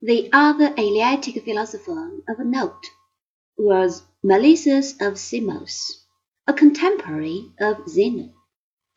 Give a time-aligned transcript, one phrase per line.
[0.00, 2.86] The other Eleatic philosopher of note
[3.56, 6.04] was Melissus of Samos,
[6.46, 8.32] a contemporary of Zeno.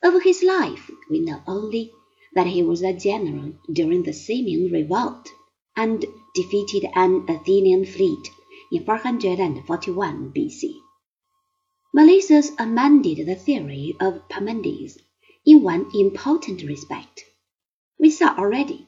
[0.03, 1.91] Of his life we know only
[2.35, 5.27] that he was a general during the Samian revolt,
[5.75, 6.05] and
[6.35, 8.29] defeated an Athenian fleet
[8.71, 10.79] in 441 B.C.
[11.95, 14.99] Melissus amended the theory of Parmenides
[15.47, 17.23] in one important respect.
[17.97, 18.87] We saw already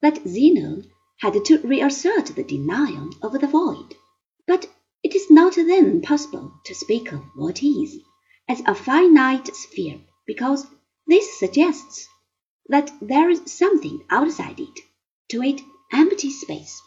[0.00, 0.82] that Zeno
[1.22, 3.94] had to reassert the denial of the void.
[4.44, 4.68] But
[5.04, 8.00] it is not then possible to speak of what is
[8.48, 10.66] as a finite sphere, because
[11.06, 12.08] this suggests
[12.68, 14.80] that there is something outside it,
[15.28, 15.60] to it
[15.92, 16.82] empty space.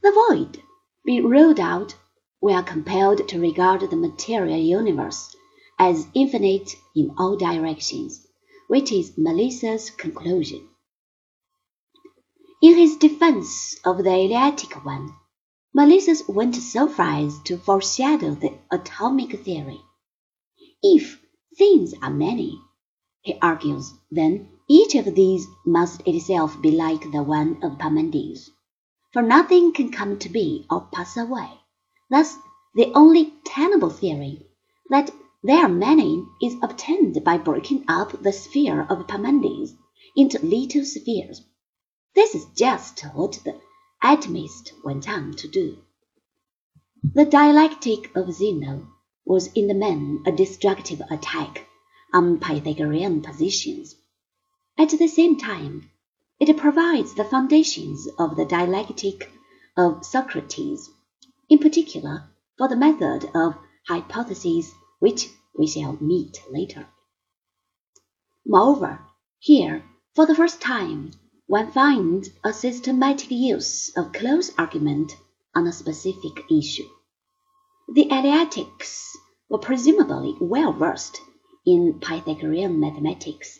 [0.00, 0.62] The void
[1.04, 1.96] being ruled out,
[2.40, 5.34] we are compelled to regard the material universe
[5.76, 8.24] as infinite in all directions,
[8.68, 10.68] which is Melissus' conclusion.
[12.80, 15.14] His defense of the Eleatic one,
[15.74, 19.82] Melissus went so far as to foreshadow the atomic theory.
[20.82, 21.20] If
[21.58, 22.58] things are many,
[23.20, 28.50] he argues, then each of these must itself be like the one of Parmenides,
[29.12, 31.50] for nothing can come to be or pass away.
[32.08, 32.38] Thus,
[32.74, 34.46] the only tenable theory
[34.88, 35.10] that
[35.42, 39.74] there are many is obtained by breaking up the sphere of Parmenides
[40.16, 41.42] into little spheres
[42.14, 43.60] this is just what the
[44.02, 45.78] atomist went on to do.
[47.02, 48.88] The dialectic of Zeno
[49.24, 51.66] was in the main a destructive attack
[52.12, 53.94] on Pythagorean positions.
[54.76, 55.90] At the same time,
[56.38, 59.30] it provides the foundations of the dialectic
[59.76, 60.90] of Socrates,
[61.48, 63.54] in particular for the method of
[63.86, 66.86] hypothesis which we shall meet later.
[68.46, 69.00] Moreover,
[69.38, 71.12] here, for the first time,
[71.50, 75.16] one finds a systematic use of close argument
[75.52, 76.86] on a specific issue.
[77.92, 79.16] The Eleatics
[79.48, 81.20] were presumably well versed
[81.66, 83.58] in Pythagorean mathematics,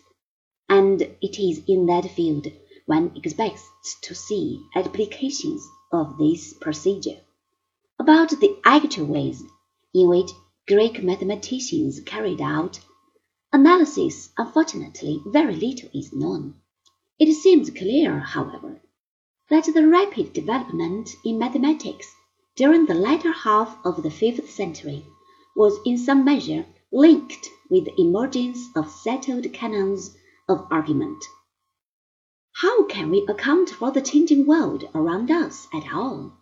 [0.69, 2.47] and it is in that field
[2.87, 3.69] one expects
[4.03, 7.19] to see applications of this procedure.
[7.99, 9.43] About the actual ways
[9.93, 10.31] in which
[10.69, 12.79] Greek mathematicians carried out
[13.53, 16.55] analysis, unfortunately, very little is known.
[17.21, 18.81] It seems clear, however,
[19.51, 22.11] that the rapid development in mathematics
[22.57, 25.05] during the latter half of the fifth century
[25.55, 30.17] was in some measure linked with the emergence of settled canons
[30.49, 31.23] of argument.
[32.55, 36.33] How can we account for the changing world around us at all?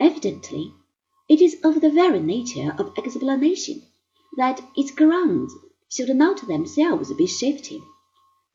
[0.00, 0.74] Evidently,
[1.28, 3.82] it is of the very nature of explanation
[4.36, 5.54] that its grounds
[5.88, 7.80] should not themselves be shifted.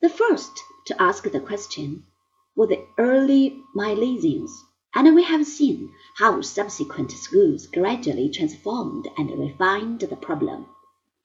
[0.02, 2.06] The first to ask the question
[2.56, 4.50] were the early Milesians,
[4.96, 10.66] and we have seen how subsequent schools gradually transformed and refined the problem.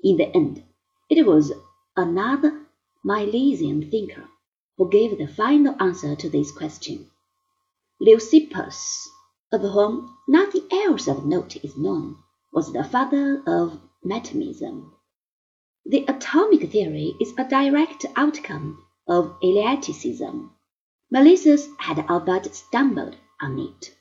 [0.04, 0.64] In the end,
[1.10, 1.54] it was
[1.96, 2.68] another
[3.04, 4.30] Milesian thinker
[4.78, 7.10] who gave the final answer to this question.
[8.00, 9.08] Leucippus,
[9.52, 12.18] of whom nothing else of note is known,
[12.54, 14.94] was the father of mechanism.
[15.90, 20.52] The atomic theory is a direct outcome of Eleaticism.
[21.10, 23.97] Melissus had all but stumbled on it.